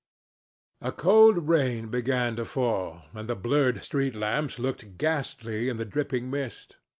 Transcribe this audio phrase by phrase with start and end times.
[0.81, 5.85] A cold rain began to fall, and the blurred street lamps looked ghastly in the
[5.85, 6.77] dripping mist.